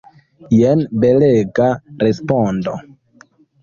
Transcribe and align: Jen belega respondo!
Jen 0.59 0.81
belega 1.05 1.71
respondo! 2.07 2.79